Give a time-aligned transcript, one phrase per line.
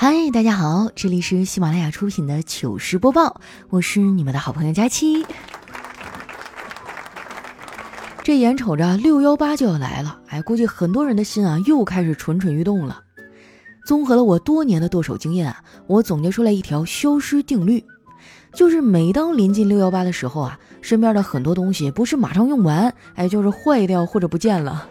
[0.00, 5.26] 嗨，大家好，这里是喜马拉雅出品的糗事播报，我是你们的好朋友佳期。
[8.22, 13.02] 这眼瞅着六幺八就要来了，哎，估计很多人的心啊又开始蠢蠢欲动了。
[13.88, 17.84] 综合了我多年的剁手经验啊，我总结出来一条消失定律，
[18.52, 24.86] 就是每当临近六幺八的时候啊，身边的很多东西不是马上用完，哎，就是坏掉或者不见了。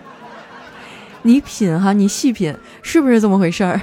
[1.21, 3.81] 你品哈，你细品，是不是这么回事儿？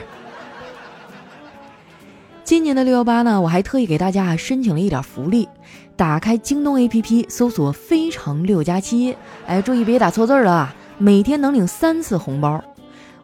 [2.45, 5.49] 今年的六幺八呢，我还特意给大家申请了一点福利。
[5.97, 9.17] 打开京东 APP，搜索“非常六加七”，
[9.49, 10.75] 哎，注意别打错字了啊！
[10.99, 12.63] 每天能领三次红包。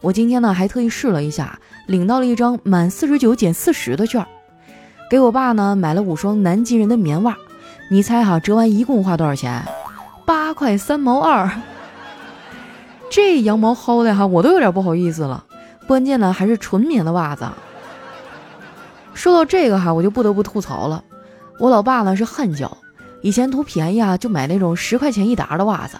[0.00, 4.26] 我今天呢还特意试了一下，领到了一张满四十九减四十的券。
[5.10, 7.36] 给我爸呢买了五双南极人的棉袜，
[7.90, 9.62] 你猜哈，折完一共花多少钱？
[10.24, 11.50] 八块三毛二。
[13.10, 15.44] 这羊毛薅的哈，我都有点不好意思了。
[15.86, 17.46] 关键呢还是纯棉的袜子。
[19.14, 21.04] 说到这个哈，我就不得不吐槽了。
[21.58, 22.76] 我老爸呢是汗脚，
[23.20, 25.98] 以前图便宜啊，就买那种十块钱一沓的袜子。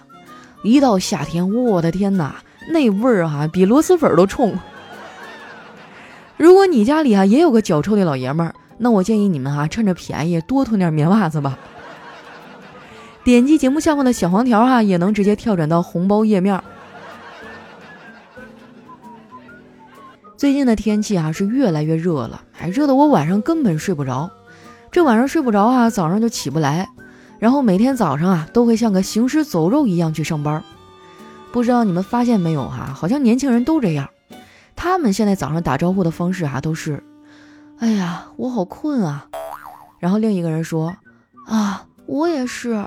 [0.62, 2.36] 一到夏天，我的天哪，
[2.70, 4.58] 那味儿哈比螺蛳粉都冲。
[6.36, 11.58] 如果你家里啊也有个脚臭的老爷们儿，那我建议你们哈趁着便宜多囤点棉袜子吧。
[13.22, 16.58] 点击节目下方的小黄条哈，也能直接跳转到红包页面。
[20.39, 24.30] 最近的天气啊是越来越热了，哎热得我晚上根本睡不着。
[24.92, 26.89] 这晚上睡不着啊，早上就起不来，
[27.39, 30.62] 然后每天早上啊都会像个行尸走肉一样去上班。
[31.52, 32.92] 不知道你们发现没有哈？
[32.94, 34.08] 好像年轻人都这样。
[34.77, 37.02] 他们现在早上打招呼的方式啊都是
[37.80, 39.27] ：“哎呀，我好困啊。”
[39.98, 40.97] 然后另一个人说
[41.47, 42.84] ：“啊，我也是。”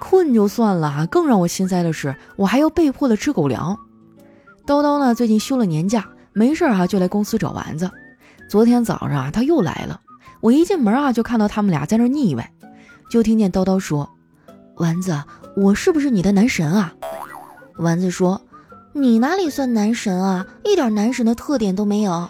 [0.00, 3.78] 困就算了哈，更让我心塞的是，我还要被迫的吃狗粮。
[4.66, 6.08] 叨叨呢，最近休了年假，
[6.38, 7.90] 没事儿哈就来公司找丸子。
[8.48, 10.00] 昨天早上啊，他又来了，
[10.40, 12.52] 我一进门啊就看到他们俩在那腻歪，
[13.10, 14.08] 就听见叨叨说
[14.78, 15.20] ：“丸子，
[15.56, 16.94] 我是不是你的男神啊？”
[17.78, 18.40] 丸子说
[18.94, 22.28] ：“你哪里算男神啊，一点男神的特点都没有。”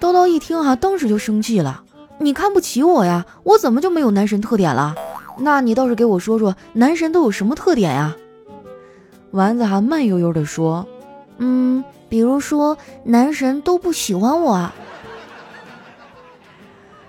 [0.00, 1.84] 叨叨一听哈，当时就生气了
[2.18, 3.24] ：“你看不起我呀？
[3.44, 4.96] 我怎么就没有男神特点了？
[5.38, 8.16] 那你倒是给我说说，男神都有什么特点呀？”
[9.30, 10.84] 丸子还慢悠悠地说
[11.38, 14.70] ：“嗯，比如说男神都不喜欢我。”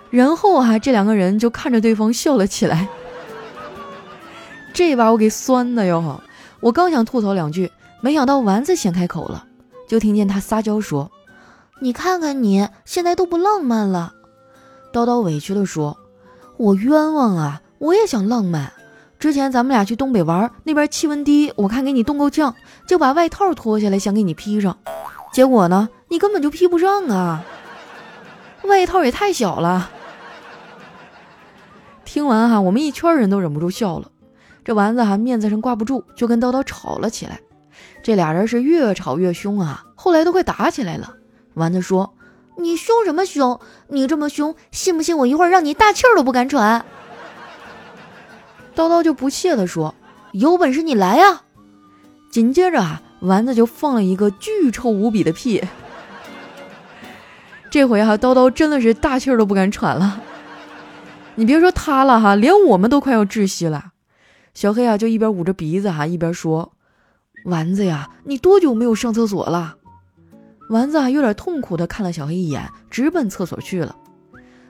[0.10, 2.88] 然后哈，这两个人就看着对方笑了起来。
[4.74, 6.22] 这把我给酸的哟！
[6.60, 9.46] 我刚想吐槽两句，没想到丸子先开口了，
[9.88, 11.12] 就听见他撒娇说
[11.82, 14.14] ：“你看看你现在都不浪漫了。”
[14.94, 15.98] 叨叨委屈的说
[16.58, 17.62] ：“我冤枉啊！
[17.80, 18.72] 我也想浪漫。”
[19.20, 22.56] 之前咱们俩去东北玩，那边气温低，我看给你冻够呛，
[22.88, 24.78] 就把外套脱下来想给你披上，
[25.34, 27.44] 结果呢，你根本就披不上啊！
[28.64, 29.92] 外套也太小了。
[32.06, 34.10] 听完哈，我们一圈人都忍不住笑了。
[34.64, 37.42] 这丸子哈面子上挂不住，就跟叨叨吵了起来。
[38.02, 41.16] 这俩人是越吵越凶啊，后来都快打起来了。
[41.54, 42.14] 丸子说
[42.58, 43.60] ：“你凶什么凶？
[43.88, 46.86] 你这么凶，信不信我一会儿让你大气儿都不敢喘？”
[48.76, 49.94] 叨叨就不屑地说
[50.32, 51.42] ：“有本事你来呀！”
[52.30, 55.64] 紧接着啊，丸子就放了一个巨臭无比的屁。
[57.70, 60.22] 这回哈，叨叨真的是大气儿都不敢喘了。
[61.36, 63.92] 你别说他了哈，连我们都快要窒息了。
[64.54, 66.74] 小黑啊，就一边捂着鼻子哈，一边说
[67.46, 69.76] ：“丸子呀，你多久没有上厕所了？”
[70.70, 73.96] 丸子啊，有点痛苦的看了小黑一眼，直奔厕所去了。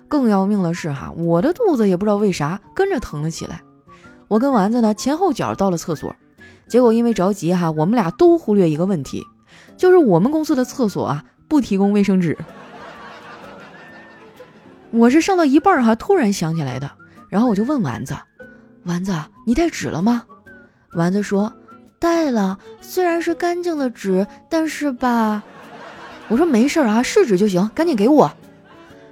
[0.10, 3.62] 更要命的是哈，我的肚子也不知道为啥跟着疼了起来。
[4.28, 6.16] 我跟丸子呢前后脚到了厕所，
[6.68, 9.24] 结果因为着急哈，我们俩都忽略一个问题，
[9.78, 12.38] 就是我们公司的厕所啊不提供卫生纸。
[14.92, 16.90] 我是上到一半哈，突然想起来的，
[17.30, 18.16] 然后我就问丸子
[18.84, 19.14] ：“丸子，
[19.46, 20.24] 你带纸了吗？”
[20.96, 21.54] 丸子说
[22.00, 25.44] ：“带了，虽然是干净的纸，但是吧……”
[26.30, 28.32] 我说：“没事啊，是纸就行，赶紧给我。”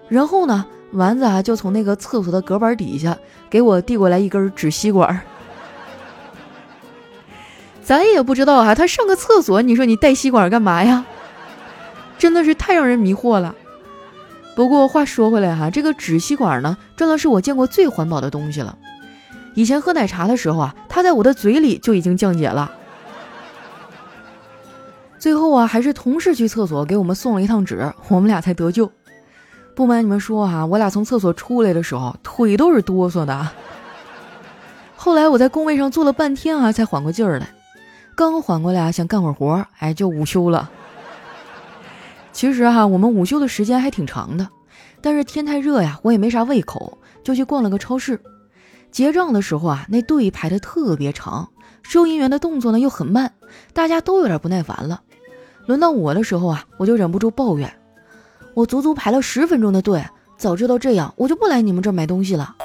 [0.09, 0.65] 然后呢？
[0.91, 3.18] 丸子啊，就从那个厕所的隔板底下
[3.50, 5.21] 给我递过来一根纸吸管。
[7.85, 11.05] 咱也不知道啊，他上个厕所，你说你带吸管干嘛呀？
[12.17, 13.53] 真的是太让人迷惑了。
[14.55, 18.75] 不过话说回来哈，这个纸吸管呢，真的是我见过最环保的东西了。
[19.53, 22.71] 以前喝奶茶的时候啊，它在我的嘴里就已经降解了。
[25.19, 28.91] 最后啊，还是同事去厕所给我们送了一趟纸，我们俩才得救。
[29.75, 33.47] 不瞒你们说哈，我俩从厕所出来的时候腿都是哆嗦的。
[34.95, 37.49] 后来我在工位上坐了半天啊，才缓过劲儿来。
[38.15, 40.71] 刚缓过来啊，想干会儿活，哎，就午休了。
[42.31, 44.47] 其实哈，我们午休的时间还挺长的，
[45.01, 48.21] 但是天太热呀，我也没啥胃口，就去逛了个超市。
[48.89, 51.50] 结账的时候啊，那队排的特别长，
[51.83, 53.33] 收银员的动作呢又很慢，
[53.73, 55.01] 大家都有点不耐烦了。
[55.65, 57.73] 轮到我的时候啊，我就忍不住抱怨
[58.56, 60.06] ：“我足足排了十分钟的队，
[60.38, 62.56] 早知道这样，我就不来你们这儿买东西了。”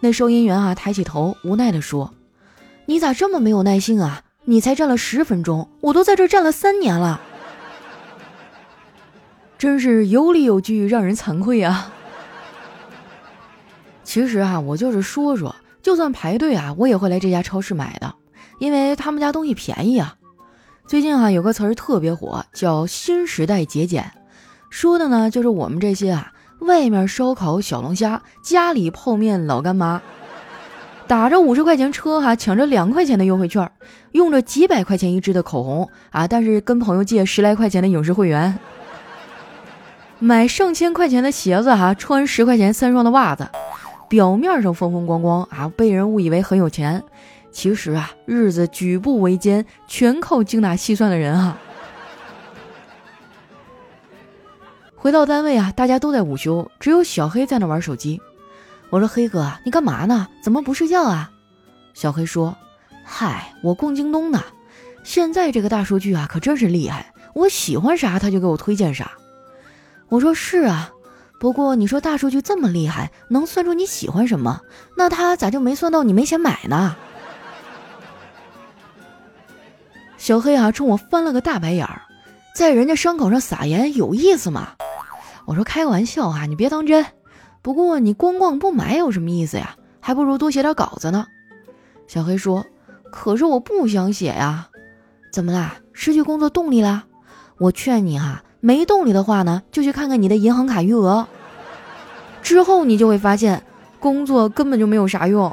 [0.00, 2.12] 那收银员啊，抬起头，无奈地说
[2.86, 4.22] ：“你咋这么没有耐心啊？
[4.46, 7.20] 你才站了十分钟，我都在这站了三年了。”
[9.58, 11.90] 真是有理有据，让人惭愧啊！
[14.04, 18.14] 其实啊，我就是说说，就算排队啊，我也会来这家超市买的，
[18.58, 20.16] 因为他们家东西便宜啊。
[20.86, 24.12] 最近啊有个词儿特别火，叫“新时代节俭”，
[24.70, 30.02] 说的呢就是我们这些啊，外面烧烤小龙虾，家里泡面老干妈，
[31.08, 33.70] 打着五十块钱车哈，抢着两块钱的优惠券，
[34.12, 38.58] 用着几百块钱一支的口红啊，但是跟朋友借十来块钱的影视会员，
[40.18, 43.48] 买上千块钱的鞋子哈，穿十块钱三双的袜子。
[44.08, 47.02] 表面上风风光光啊，被人误以为很有钱，
[47.50, 51.58] 其实啊，日子举步维艰，全靠精打细算的人啊。
[54.94, 58.20] 回到单位啊，大家都在午休，只有小黑在那玩手机。
[58.90, 60.28] 我说：“黑哥，你干嘛呢？
[60.42, 61.30] 怎么不睡觉啊？”
[61.94, 62.56] 小黑说
[63.04, 64.42] ：“嗨，我逛京东呢。
[65.02, 69.12] 现在这个大数据啊，可真是厉害，我喜欢啥他就给我推荐啥。”
[70.08, 70.92] 我说：“是啊。”
[71.38, 74.62] 不过你说大数据这么厉害，能算出你喜欢什么，
[74.96, 76.96] 那他咋就没算到你没钱买呢？
[80.16, 82.00] 小黑啊，冲我翻了个大白眼儿，
[82.54, 84.76] 在人家伤口上撒盐有意思吗？
[85.44, 87.04] 我说开个玩笑啊，你别当真。
[87.66, 89.74] 不过你光逛不买有什么意思呀？
[89.98, 91.26] 还不如多写点稿子呢。
[92.06, 92.64] 小黑说
[93.10, 94.68] ：“可是我不想写呀，
[95.32, 95.74] 怎么啦？
[95.92, 97.06] 失去工作动力啦？
[97.58, 101.26] 我劝你哈。”没动力的话呢，就去看看你的银行卡余额。
[102.40, 103.64] 之后你就会发现，
[103.98, 105.52] 工作根本就没有啥用。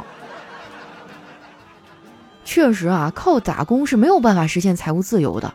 [2.46, 5.52] 确实啊，靠打工是没有办法实现财务自由的。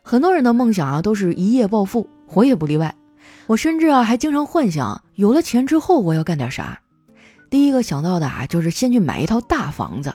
[0.00, 2.94] 很多人的梦想啊，都是一夜暴富，我也不例外。
[3.48, 6.78] 我甚至啊，还经常幻想有了钱之后我要干点啥。
[7.48, 10.14] 第一个想到的啊，就是先去买一套大房子。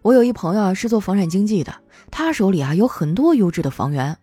[0.00, 1.74] 我有一朋友啊，是做房产经纪的，
[2.08, 4.16] 他手里啊有很多优质的房源。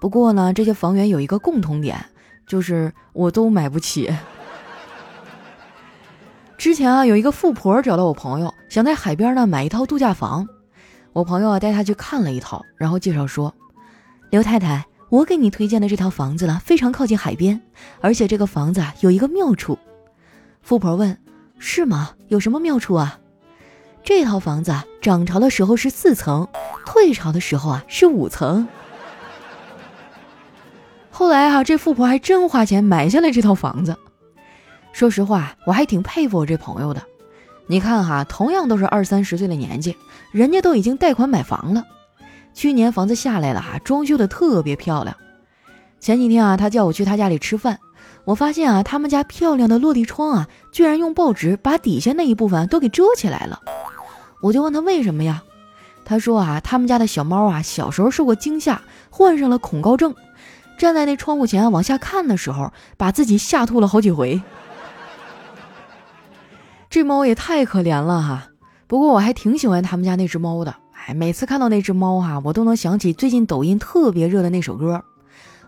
[0.00, 2.06] 不过呢，这些房源有一个共同点，
[2.46, 4.14] 就是我都买不起。
[6.56, 10.46] 之前啊，有一个富婆找到我朋友，想在海边呢买一套度假房。
[11.12, 13.52] 我朋友啊带她去看了一套，然后介绍说
[14.30, 17.60] ：“刘太太，我给你推荐的这套房子呢，非常靠近海边，
[18.00, 19.78] 而且这个房子啊有一个妙处。”
[20.62, 21.16] 富婆问
[21.58, 22.10] ：“是吗？
[22.28, 23.20] 有什么妙处啊？”
[24.02, 26.48] 这套房子啊涨潮的时候是四层，
[26.84, 28.68] 退潮的时候啊是五层。
[31.10, 33.96] 后来哈，这富婆还真花钱买下了这套房子。
[34.92, 37.02] 说实话，我还挺佩服我这朋友的。
[37.66, 39.96] 你看哈，同样都是二三十岁的年纪，
[40.30, 41.84] 人家都已经贷款买房了。
[42.56, 45.14] 去年房子下来了哈，装修的特别漂亮。
[46.00, 47.78] 前几天啊，他叫我去他家里吃饭，
[48.24, 53.60] 我发现啊，他们家漂亮的落地窗啊，居然用报纸把底下那一部分都给遮起来了。
[54.40, 55.42] 我就问他为什么呀？
[56.06, 58.80] 他说啊，他们家的小猫啊，小时候受过惊吓，
[59.10, 60.14] 患上了恐高症。
[60.78, 64.40] 站在那窗户前往下看的时候，把自己吓吐了好几回。
[66.88, 68.48] 这猫也太可怜了哈！
[68.86, 70.74] 不过我还挺喜欢他们家那只猫的。
[71.06, 75.04] 哎，每次看到那只猫哈，我都能想起最近抖音特别热的那首歌。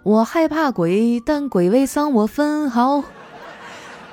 [0.03, 3.05] 我害怕鬼，但鬼未丧我分毫。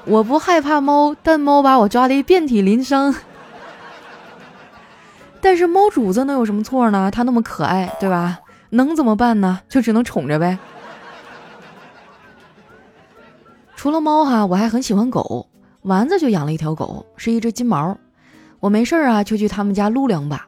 [0.05, 3.15] 我不害怕猫，但猫把我抓得遍体鳞伤。
[5.41, 7.09] 但是猫主子能有什么错呢？
[7.09, 8.39] 它那么可爱，对吧？
[8.69, 9.61] 能怎么办呢？
[9.67, 10.59] 就只能宠着呗。
[13.75, 15.47] 除了猫哈，我还很喜欢狗。
[15.81, 17.97] 丸子就养了一条狗，是一只金毛。
[18.59, 20.45] 我没事儿啊，就去他们家撸两把。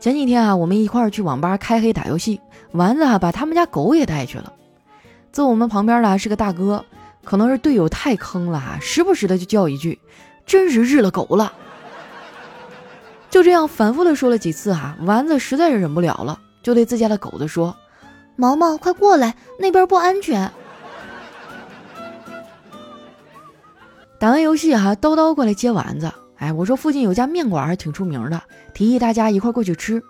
[0.00, 2.40] 前几天啊，我们一块儿去网吧开黑打游戏，
[2.72, 4.50] 丸子啊把他们家狗也带去了。
[5.30, 6.82] 坐我们旁边的是个大哥，
[7.22, 10.00] 可能是队友太坑了哈，时不时的就叫一句
[10.46, 11.52] ：“真是日了狗了。”
[13.28, 17.76] 就这样反复的说了几次哈，丸子实在是忍不了了，就对自家的狗子说
[18.36, 20.50] ：“毛毛，快过来，那边不安全。”
[24.18, 26.10] 打完游戏哈，叨叨过来接丸子。
[26.40, 28.42] 哎，我说附近有家面馆还挺出名的，
[28.72, 30.02] 提议大家一块过去吃。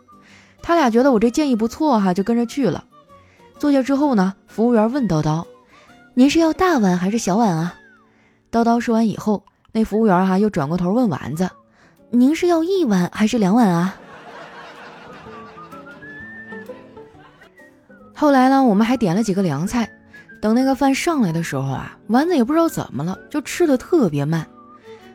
[0.63, 2.85] 他俩觉得我这建议不错哈，就跟着去了。
[3.59, 5.45] 坐下之后呢，服务员问叨叨
[6.15, 7.75] ：“您是要大碗还是小碗啊？”
[8.53, 11.51] 叨叨说完以后，那服务员哈又转过头问丸子
[12.11, 13.97] ：“您是要一碗还是两碗啊？”
[18.15, 19.91] 后来呢，我们还点了几个凉菜。
[20.41, 24.47] 等那个饭上来的时候啊，丸子也不知道怎么了，就吃的特别慢。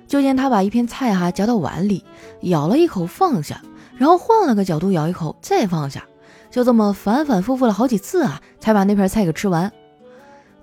[0.08, 2.04] 就见他把一片菜哈夹到碗里，
[2.42, 3.62] 咬了一口放下，
[3.98, 6.04] 然后换了个角度咬一口再放下，
[6.52, 9.72] 就这么反反复复了好几次啊，才把那片菜给吃完。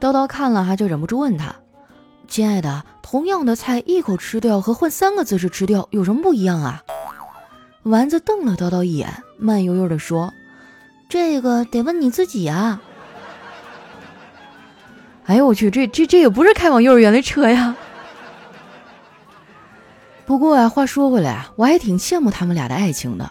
[0.00, 1.54] 叨叨看了哈，就忍不住问他
[2.28, 6.82] ：“亲爱的，同样的菜一口吃掉和换三个姿势吃掉有什么不一样啊？”
[7.84, 10.32] 丸子瞪了叨叨一眼，慢悠悠地说
[11.08, 12.80] ：“这个得问你自己啊。”
[15.26, 17.76] 哎呦我去，这这这也不是开往幼儿园的车呀！
[20.24, 23.30] 不过啊，话说回来啊，我还挺羡慕他们俩的爱情的。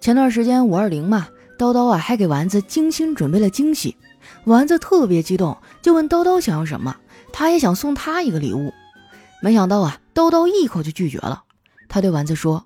[0.00, 3.96] 前段时间五二零嘛，叨叨啊还给丸子精心准备了惊喜，
[4.44, 6.96] 丸子特别激动，就问叨叨想要什么，
[7.32, 8.72] 他也想送他一个礼物。
[9.42, 11.42] 没想到啊，叨叨一口就拒绝了。
[11.88, 12.64] 他对丸子说：“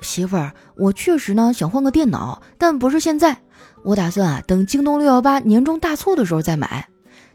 [0.00, 3.36] 媳妇儿，我确实呢想换个电脑，但不是现在，
[3.84, 6.88] 我打算啊等京东六幺八年终大促的时候再买。”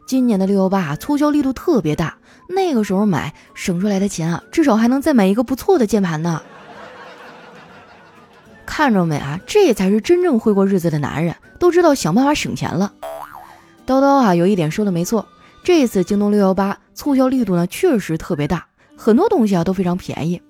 [0.06, 2.16] 今年的六幺八促销力度特别大，
[2.48, 6.42] 那个时候买省出来的钱啊，至少还能再买一个不错的键盘呢。
[8.66, 12.92] 看着没啊，这才是真正会过日子的男人，都知道想办法省钱了。
[13.86, 15.26] 叨叨啊，有一点说的没错，
[15.62, 18.66] 这次京东六幺八促销力度呢确实特别大，
[18.96, 20.40] 很多东西啊都非常便宜。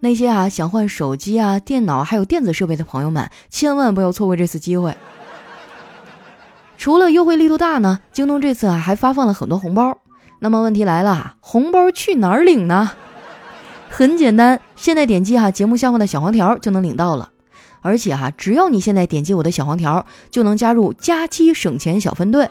[0.00, 4.96] 那些啊想换手机啊、电脑还有电子设备的朋友们，千万不要错过这次机会。
[6.84, 9.96] 除了优惠力度大呢，京东这次啊还发放了很多红包。
[10.40, 12.90] 那么问题来了，红包去哪儿领呢？
[13.88, 17.30] 很简单，现在点击哈节目下方的小黄条就能领到了。
[17.80, 22.50] 而且哈，只要你现在点击我的小黄条，就能加入佳期省钱小分队。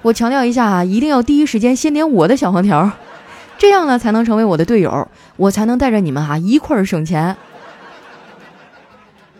[0.00, 2.90] 我强调一下啊，一定要第一时间先点我的小黄条，
[3.58, 7.36] 这样呢才能成为我的队友，我才能带着你们哈一块儿省钱。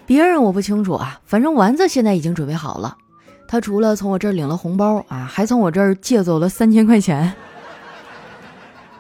[0.04, 2.98] 别人我不清楚啊，反正丸子现在已经准备好了。
[3.46, 7.32] 他除了从我这儿领了红包啊，还从我这儿借走了三千块钱。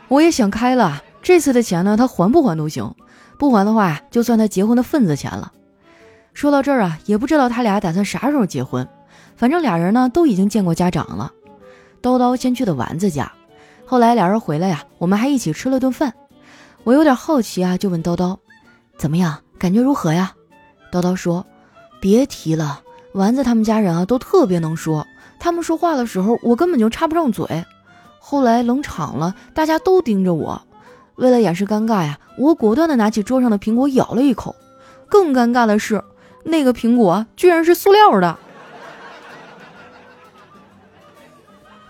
[0.08, 2.94] 我也想开了，这次的钱呢，他还不还都行，
[3.38, 5.52] 不还的话，就算他结婚的份子钱了。
[6.34, 8.86] 说到这儿啊，也不知道他俩打算啥时候结婚，
[9.36, 11.32] 反正俩人呢都已经见过家长了。
[12.02, 13.32] 叨叨先去的丸子家，
[13.86, 16.12] 后来俩人回来呀，我们还一起吃了顿饭。
[16.84, 18.36] 我有点好奇啊，就问叨叨，
[18.98, 20.32] 怎么样，感觉如何呀？
[20.92, 21.44] 叨叨说，
[21.98, 22.82] 别提了。
[23.14, 25.06] 丸子他们家人啊都特别能说，
[25.38, 27.64] 他们说话的时候我根本就插不上嘴。
[28.18, 30.60] 后来冷场了，大家都盯着我，
[31.14, 34.56] 为了掩饰尴尬呀，我果断的拿起桌上的苹果咬了一口。
[35.08, 36.02] 更尴尬的是，
[36.42, 38.36] 那个苹果居然是塑料的。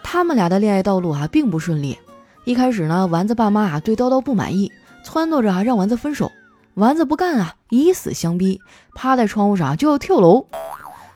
[0.02, 1.99] 他们俩的恋爱道路啊并不顺利。
[2.45, 4.71] 一开始呢，丸子爸妈啊对叨叨不满意，
[5.02, 6.31] 撺掇着啊让丸子分手。
[6.75, 8.61] 丸子不干啊，以死相逼，
[8.95, 10.47] 趴在窗户上就要跳楼。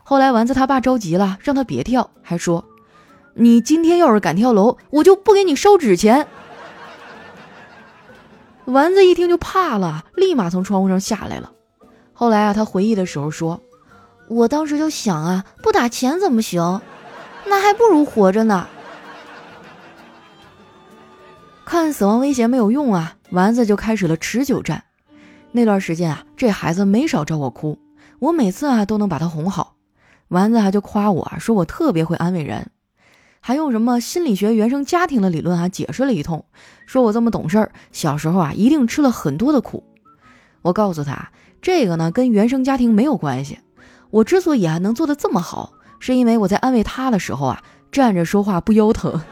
[0.09, 2.65] 后来丸子他爸着急了，让他别跳，还说
[3.37, 6.25] ：“你今天要是敢跳楼，我就不给你烧纸钱。
[8.65, 11.51] ”丸子一听就怕了，立马从窗户上下来了。
[12.11, 13.61] 后来啊，他回忆的时候说
[14.27, 16.81] ：“我当时就想啊，不打钱怎么行？
[17.45, 18.67] 那还不如活着呢。”
[21.65, 24.85] 看死亡威胁没有用啊，丸子就开始了持久战。
[25.51, 27.77] 那段时间啊，这孩子没少找我哭，
[28.17, 29.75] 我每次啊都能把他哄好。
[30.29, 32.71] 丸子还就夸我说我特别会安慰人，
[33.39, 36.45] 还用什么心理学原生家庭的理论啊解释了一通，
[36.85, 39.83] 说我这么懂事儿，小时候啊一定吃了很多的苦。
[40.61, 41.31] 我告诉他，
[41.61, 43.59] 这个呢跟原生家庭没有关系。
[44.11, 49.21] 我之所以啊能做的这么好，是因为我在安慰他的时候啊站着说话不腰疼。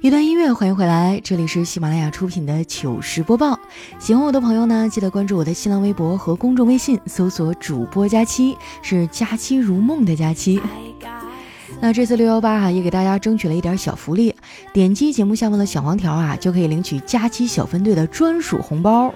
[0.00, 3.58] 一段音乐，欢迎回来，这里是喜马拉雅出品的糗事播报。
[3.98, 10.60] 喜欢我的朋友呢，记得关注我的新浪微博和公众微信，搜索“主播佳期”，是“佳期如梦”的佳期。
[11.80, 14.32] 那这次六幺八哈，也给大家争取了一点小福利，
[14.72, 19.12] 点击节目下方的小黄条啊，就可以领取佳期小分队的专属红包，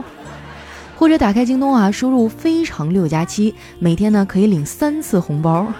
[0.97, 5.73] 或者打开京东啊，输入“非常六加七”，每天呢可以领三次红包。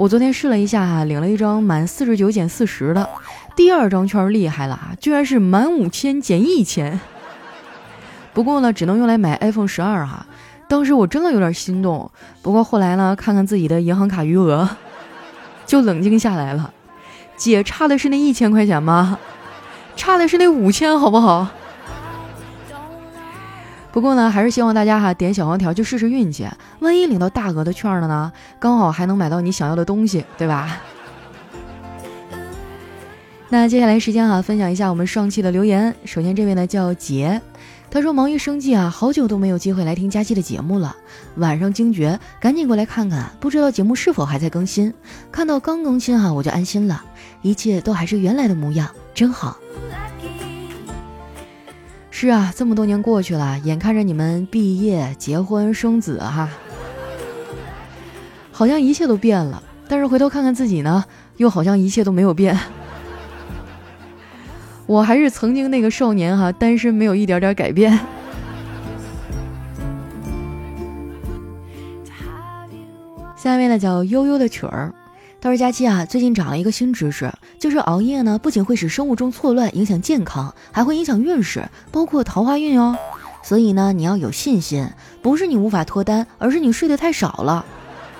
[0.00, 3.06] 我昨天试了一下哈，领了一张满四十九减四十的，
[3.54, 6.98] 第二张券厉害了啊，居然是满五千减一千。
[8.32, 10.24] 不过呢，只能用来买 iPhone 十二哈。
[10.70, 14.66] 当时我真的有点心动，不过后来呢，看看自己的银行卡余额，
[15.66, 16.72] 就冷静下来了。
[17.36, 19.18] 姐差的是那一千块钱吗？
[19.96, 21.46] 差的是那五千，好不好？
[23.92, 26.46] 不过呢，还是希望大家哈点小黄条去试试运气，
[26.78, 30.80] 万一领到大额的券了呢，刚好还能买到你想要的东西，对吧？
[33.50, 35.92] 那接下来时间啊，分享一下我们上期的留言。
[36.04, 37.42] 首先这位呢叫杰，
[37.90, 40.94] 他说忙于生计啊，好久都没有机会来听佳期的节目了。
[41.34, 44.94] 晚上惊觉，赶紧过来看看，不知道节目是否还在更新。
[45.32, 47.02] 看到刚更新哈，我就安心了，
[47.42, 49.56] 一切都还是原来的模样，真好。
[52.22, 56.50] 是啊，这么多年过去了，眼看着你们毕业、结婚、生子哈，
[58.52, 59.62] 好像一切都变了。
[59.88, 61.02] 但是回头看看自己呢，
[61.38, 62.54] 又好像一切都没有变。
[64.84, 67.98] 我还是曾经那个少年哈，单身没有一点点改变。
[73.34, 74.92] 下面呢叫悠悠的曲儿，
[75.40, 82.96] 他说：“佳期啊，最近长了一个新知识，就是熬夜呢不仅会使生物钟错乱，影响健康，还会影响运势，包括桃花运哦。
[83.42, 84.86] 所以呢，你要有信心，
[85.22, 87.64] 不是你无法脱单，而是你睡得太少了，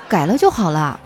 [0.09, 0.99] 改了就好了。”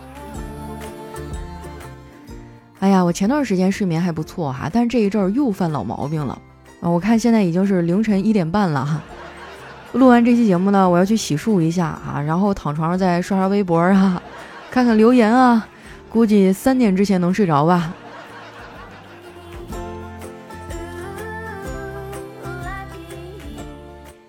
[2.79, 6.39] 哎呀，我前段时间睡眠还不错哈，但是这一阵儿又犯老毛病了
[6.81, 6.89] 啊！
[6.89, 9.01] 我看现在已经是凌晨一点半了哈。
[9.93, 14.21] 录完这期节目呢，我要去洗漱一下啊，然后躺床上再刷刷微博啊，
[14.69, 15.67] 看看留言啊，
[16.15, 17.93] 估计三点之前能睡着吧。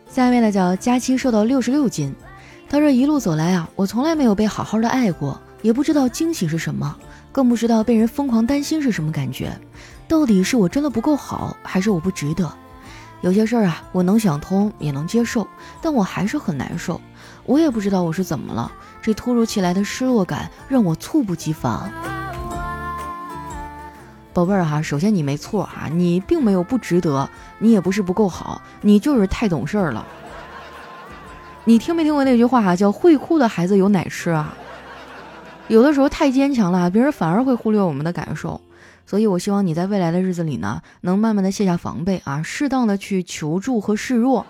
[0.09, 2.13] 下一位呢叫佳期，瘦到六十六斤。
[2.69, 6.97] 他说一路走来啊，我从来没有被好好的爱过，也不知道惊喜是什么。
[7.31, 9.57] 更不知道被人疯狂担心是什么感觉，
[10.09, 12.53] 到底是我真的不够好，还是我不值得？
[13.27, 15.45] 有些事儿啊，我能想通，也能接受，
[15.83, 17.01] 但我还是很难受。
[17.45, 18.71] 我也不知道我是怎么了，
[19.03, 21.91] 这突如其来的失落感让我猝不及防。
[24.33, 27.29] 宝贝儿哈，首先你没错哈，你并没有不值得，
[27.59, 30.07] 你也不是不够好，你就是太懂事儿了。
[31.65, 34.55] 你听没听过那句话哈，叫会哭的孩子有奶吃啊？
[35.67, 38.61] 有的时候太坚强了，别人反而会忽略我们的感受，
[39.07, 44.45] 所以我希望你在未来的日子里呢，能慢慢的卸下防备啊，适当的去求助和示弱。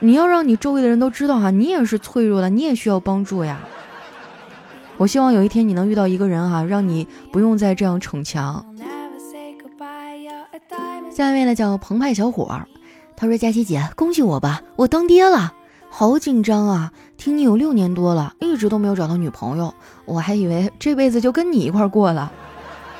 [0.00, 3.58] 你要让你周围的人都知道哈，你也是脆弱的，你也需要帮助呀。
[4.98, 8.64] 我希望有一天你能遇到一个人哈，让你不用再这样逞强。
[11.10, 12.60] 下面呢叫澎湃小伙，
[13.16, 15.54] 他说：“佳琪姐，恭喜我吧，我当爹了。”
[15.88, 16.92] 好紧张啊！
[17.16, 19.72] 听你有六年多了，一直都没有找到女朋友，
[20.04, 22.30] 我还以为这辈子就跟你一块过了，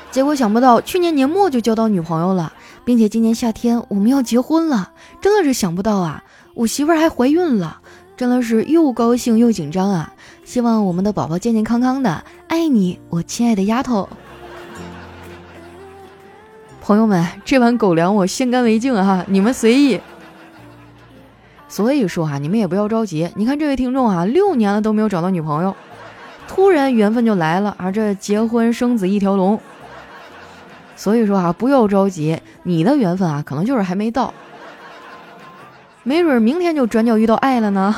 [0.09, 2.51] 结果想不到去年年末就交到女朋友了，
[2.83, 4.91] 并且今年夏天我们要结婚了，
[5.21, 6.23] 真的是想不到啊！
[6.55, 7.81] 我媳妇儿还怀孕了，
[8.15, 10.11] 真的是又高兴又紧张啊！
[10.43, 14.09] 希望我们的宝宝健健康康的，爱你，我亲爱的丫头。
[16.81, 19.99] 朋友们，这碗狗粮我先干为敬哈，你们随意。
[21.67, 23.29] 所以说哈，你们也不要着急。
[23.35, 25.75] 你看这位听众啊，六年了都没有找到女朋友，
[26.47, 27.91] 突然缘分就来了啊！
[27.91, 29.59] 这结婚生子一条龙。
[30.97, 34.33] 所以说啊，不要着急，你的缘分啊，可能就是还没到，
[36.03, 37.95] 没准明天就转角遇到爱了呢。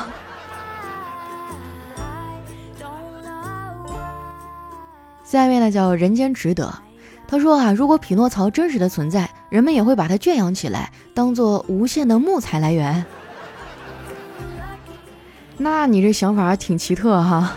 [5.24, 6.74] 下一位呢叫人间值得，
[7.26, 13.04] 他说啊，如果匹诺曹真实的存在，人们也会把它圈养起来，当做无限的木材来源。
[15.56, 17.52] 那你这想法挺奇特哈，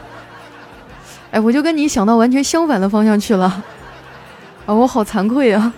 [1.32, 3.64] 哎，我就跟你想到完全相反的方向去了，
[4.66, 5.74] 啊，我好惭愧啊。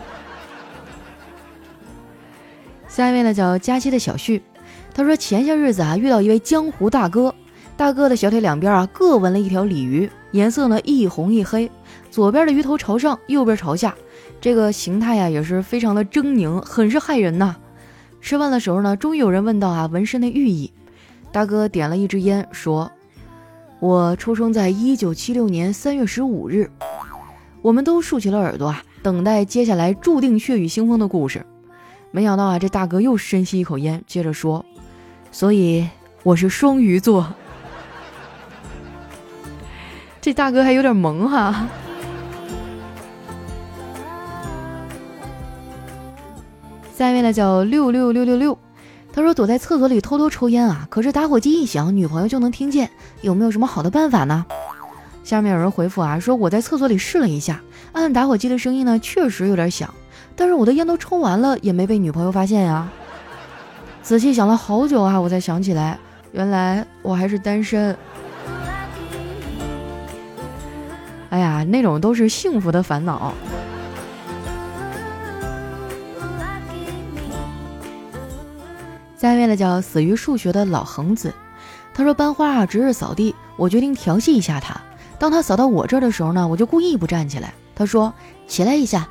[2.87, 4.41] 下一位呢叫佳期的小旭，
[4.93, 7.33] 他说前些日子啊遇到一位江湖大哥，
[7.75, 11.69] 大哥的小腿两边啊各纹了一条鲤鱼，颜色呢一红一黑，
[12.11, 13.95] 左边的鱼头朝上，右边朝下，
[14.39, 17.55] 这个形态呀也是非常的狰狞，很是骇人呐。
[18.21, 20.71] 吃饭的时候呢，终于有人问到啊纹身的寓意。
[21.31, 22.89] 大哥点了一支烟，说
[23.81, 26.71] ：“我出生在一九七六年三月十五日。”
[27.65, 31.43] 我们都竖起了耳朵啊，等待接下来注定血雨腥风的故事。
[32.11, 34.63] 没想到啊，这大哥又深吸一口烟，接着说
[35.33, 35.89] ：“所以
[36.21, 37.25] 我是双鱼座。
[40.21, 41.67] ”这大哥还有点萌哈。
[46.95, 48.55] 下面呢，叫六六六六六。
[49.11, 54.45] 他说躲在厕所里偷偷抽烟啊，可是打火机一响，女朋友就能听见，有没有什么好的办法呢？
[55.25, 57.59] 下面有人回复啊，说我在厕所里试了一下，
[57.93, 59.91] 按打火机的声音呢，确实有点响，
[60.35, 62.87] 但是我的烟都抽完了，也没被女朋友发现呀。
[64.03, 65.97] 仔细想了好久啊，我才想起来，
[66.31, 67.97] 原来我还是单身。
[71.31, 73.33] 哎呀，那种都是幸福的烦恼。
[79.17, 81.33] 下一位呢叫死于数学的老恒子，
[81.95, 84.79] 他说班花啊值日扫地，我决定调戏一下他。
[85.17, 87.53] 当他扫到我这儿的时候呢，我就故意不站起来。
[87.75, 88.13] 他说
[88.47, 89.07] 起来一下，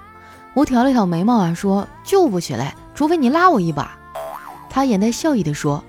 [0.54, 3.96] 我挑了挑眉毛啊，说就不起来，除非你拉我一把。
[4.70, 5.82] 他眼带笑意地说：“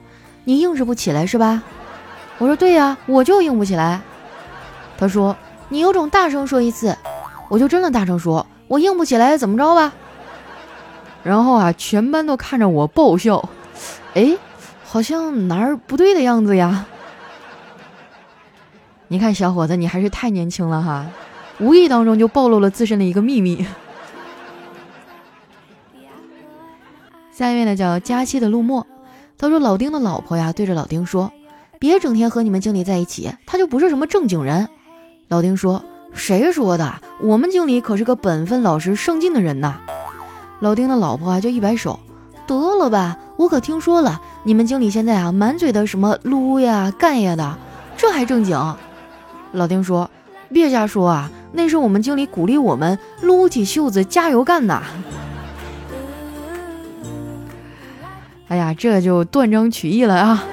[0.45, 1.63] 你硬是不起来是吧？”
[2.37, 4.01] 我说：“对呀，我就硬不起来。”
[4.97, 5.35] 他说
[5.69, 6.95] ：“你有种大声说一次。”
[7.49, 9.93] 我就真的大声说：“我硬不起来，怎么着吧？”
[11.23, 13.49] 然后啊，全班都看着我爆笑。
[14.13, 14.37] 哎，
[14.83, 16.85] 好像哪儿不对的样子呀？
[19.07, 21.05] 你看，小伙子，你还是太年轻了哈，
[21.59, 23.65] 无意当中就暴露了自身的一个秘密。
[27.31, 28.87] 下一位呢叫佳期的陆墨，
[29.37, 31.31] 他说老丁的老婆呀对着老丁说
[31.79, 34.69] ：“别整天和你们经理在一起，他就不是什么正经人。”
[35.27, 37.01] 老丁说：“谁说的？
[37.21, 39.81] 我们经理可是个本分、老实、上进的人呐。”
[40.61, 41.99] 老丁的老婆啊就一摆手
[42.47, 47.57] ：“得了吧，我可听说了，你们经理现在啊满嘴的什么撸呀、干呀的，
[47.97, 48.57] 这还正经？”
[49.55, 50.09] 老丁说
[50.53, 54.83] ：“别瞎说啊，那是我们经理鼓励我们撸起袖子加油干呐。
[58.47, 60.43] ”哎呀，这就断章取义了啊！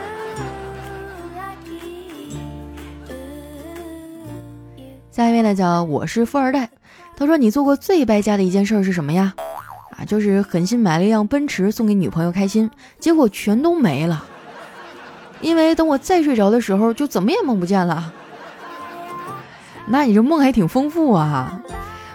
[5.10, 6.70] 下一位呢，叫我是富二代。
[7.16, 9.34] 他说：“你做过最败家的一件事是什么呀？”
[9.98, 14.24] 啊，就是狠心买了一辆奔驰送给女朋友开心，结果全都没了。
[15.42, 18.12] 因为等我再睡着的时候，就怎么也梦不见了。
[19.86, 21.60] 那你这梦还挺丰富啊！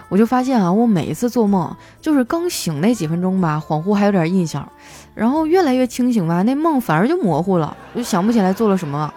[0.08, 4.66] 我就发现啊，我每一次做梦，就是刚醒那几分钟吧，恍惚还有点印象，
[5.14, 9.12] 然后越来越清醒吧，那梦反而就模糊了，就想不起来做了什么。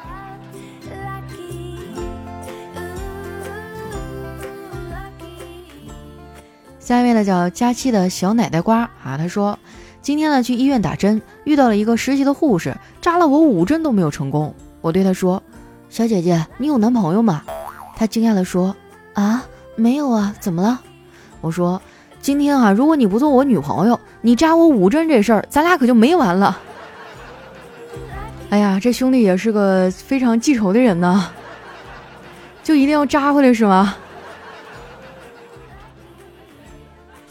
[6.80, 9.58] 下一位呢叫佳期的小奶奶瓜啊，他说
[10.02, 14.54] 今天呢去医院打针，遇到了一个实习的护士，扎了我五针都没有成功。
[14.82, 15.42] 我对他说
[15.90, 17.44] ：“小姐姐，你有男朋友吗？”
[17.96, 18.76] 他惊讶的说
[19.14, 19.46] ：“啊。”
[19.78, 20.82] 没有啊，怎么了？
[21.40, 21.82] 我说
[22.22, 26.60] 今天啊，如果你不做我女朋友，你扎我五针这事儿，咱俩可就没完了。
[28.50, 31.32] 哎呀，这兄弟也是个非常记仇的人呢，
[32.62, 33.96] 就一定要扎回来是吗？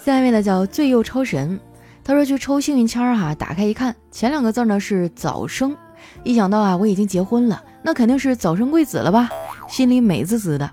[0.02, 1.60] 下一位呢叫最右超神，
[2.02, 5.76] 他说去抽幸运签儿哈，打开一看，前两个字呢是早生，
[6.24, 9.28] 一想到啊我已经结婚了，那肯定是早生贵子了吧，
[9.70, 10.70] 心里美滋滋的。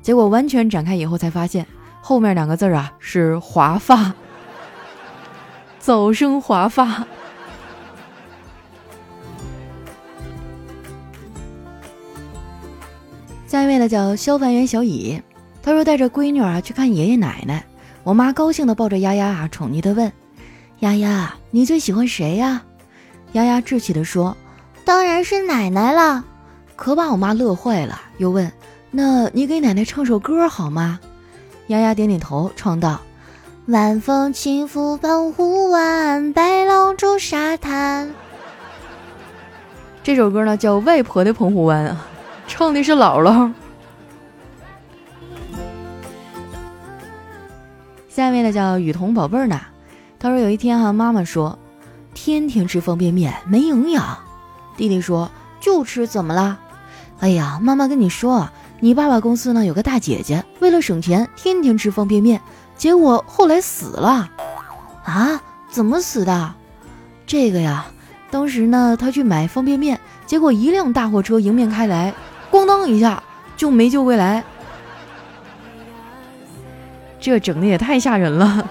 [0.00, 1.66] 结果完全展开以后，才发现
[2.00, 4.14] 后面两个字啊是华发，
[5.78, 7.06] 早生华发。
[13.46, 15.20] 下一位呢叫消防员小乙，
[15.62, 17.64] 他说带着闺女啊去看爷爷奶奶，
[18.02, 20.12] 我妈高兴的抱着丫丫啊，宠溺的问
[20.80, 22.62] ：“丫丫，你最喜欢谁呀？”
[23.32, 24.36] 丫丫稚气的说
[24.84, 26.24] ：“当然是奶奶了。”
[26.76, 28.52] 可把我妈乐坏了，又问。
[28.90, 31.00] 那你给奶奶唱首歌好吗？
[31.66, 33.00] 丫丫点点头，唱道
[33.66, 38.14] ：“晚风轻拂澎湖湾，白浪逐沙滩。”
[40.04, 42.06] 这首歌呢叫《外婆的澎湖湾》啊，
[42.46, 43.52] 唱的是姥姥。
[48.08, 49.60] 下面呢叫雨桐宝贝儿呢，
[50.18, 51.58] 他说有一天哈，妈妈说
[52.14, 54.16] 天天吃方便面没营养，
[54.76, 55.28] 弟弟说
[55.60, 56.60] 就吃怎么了？
[57.20, 58.52] 哎呀，妈妈跟你说啊。
[58.78, 62.40] 你爸爸公司呢有个大姐姐，为了省钱，天天吃方便面，
[62.76, 64.30] 结果后来死了。
[65.04, 65.40] 啊？
[65.70, 66.54] 怎么死的？
[67.26, 67.86] 这个呀，
[68.30, 72.14] 当时呢，他去买方便面，结果一辆大货车迎面开来，
[72.50, 73.22] 咣当一下
[73.56, 74.44] 就没救回来。
[77.18, 78.68] 这整的也太吓人了。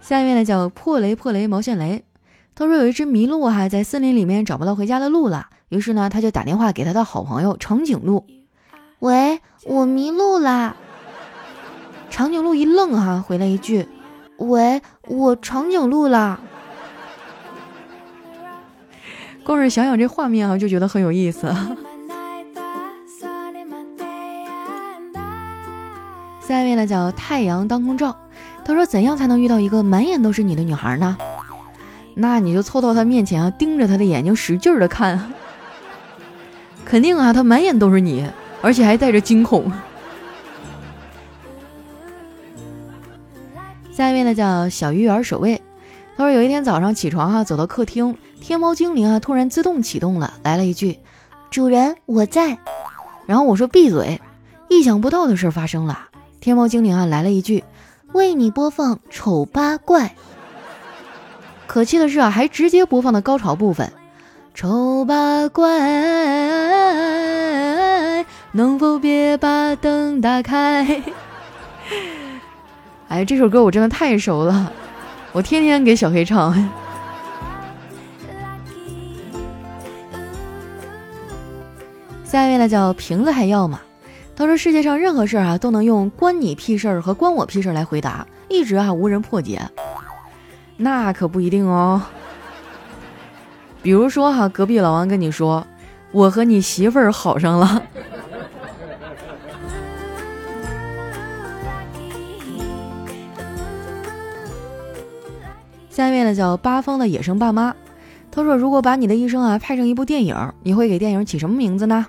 [0.00, 2.04] 下一位呢叫破雷破雷毛线雷，
[2.54, 5.48] 他说有一只麋鹿哈在森林里面找不到回家的路了。
[5.70, 8.26] 于是呢，他就打电话给他的好朋友长颈鹿，
[8.98, 10.76] 喂，我迷路啦。
[12.10, 13.88] 长颈鹿一愣哈，回了一句，
[14.36, 16.40] 喂，我长颈鹿啦。
[19.44, 21.52] 光是想想这画面啊，就觉得很有意思。
[26.40, 28.14] 下一位呢叫太阳当空照，
[28.62, 31.16] 他说怎样才能遇到一个满眼都是你的女孩呢？
[32.14, 35.32] 那你就凑到他面前啊，盯着他的眼睛使劲的看。
[36.84, 38.28] 肯定啊，他满眼都是你，
[38.60, 39.70] 而且还带着惊恐。
[43.92, 45.60] 下一位呢叫小鱼儿守卫，
[46.16, 50.98] 他说有一天早上起床啊，走到客厅，天猫精灵啊突然自动启动了，来了一句
[51.50, 52.58] ：“主人，我在。”
[53.26, 54.20] 然后我说闭嘴。
[54.68, 56.08] 意想不到的事发生了，
[56.40, 57.62] 天猫精灵啊来了一句
[58.12, 60.14] ：“为你播放丑八怪。”
[61.72, 63.90] 可气的是啊，还直接播放的高潮部分。
[64.52, 65.70] 丑八怪，
[68.52, 71.02] 能否别把灯打开？
[73.08, 74.70] 哎，这首歌我真的太熟了，
[75.32, 76.54] 我天天给小黑唱。
[82.22, 83.80] 下一位呢叫瓶子还要吗？
[84.36, 89.62] 他说世界上任何事儿啊都能用关你屁事儿和关我屁事儿来回答，一直啊无人破解。
[90.82, 92.02] 那可不一定哦。
[93.82, 95.64] 比如说哈，隔壁老王跟你说，
[96.10, 97.82] 我和你媳妇儿好上了。
[105.88, 107.76] 下一位呢叫八方的野生爸妈，
[108.30, 112.06] 他说如果把你的一生啊拍成一部电影，你会给电影起什么名字呢？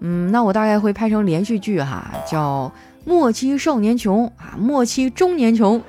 [0.00, 2.70] 嗯，那我大概会拍成连续剧哈，叫
[3.04, 5.82] 末期少年穷啊，末期中年穷，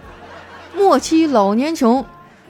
[0.77, 2.05] 末期老年穷，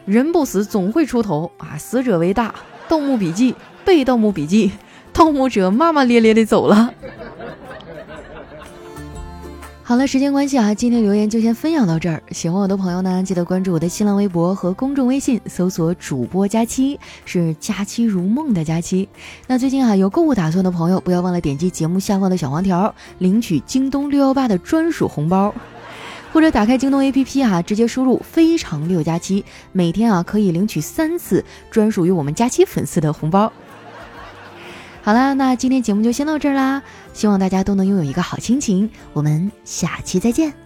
[0.06, 2.54] 人不死总会出头啊，死者为大。
[2.88, 4.72] 盗墓笔记被盗墓笔记，
[5.12, 6.92] 盗墓者骂骂咧咧的走了。
[9.82, 12.22] 好了，时间关系啊，今天留言就先分享到这儿。
[12.32, 19.08] 喜欢我的朋友呢，记得关注我的新浪微博和公众微信，搜索主播佳期，是佳期如梦的佳期。
[19.46, 25.54] 那最近啊，有购物打算的朋友，不要忘了点击节目下方的小黄条，领取京东六幺八的专属红包，
[26.36, 33.54] 或者打开京东 APP 啊，直接输入“非常六加七”，每天啊可以领取三次专属于我们佳期粉丝的红包。
[35.02, 40.65] 好啦，那今天节目就先到这儿啦，希望大家都能拥有一个好心情，我们下期再见。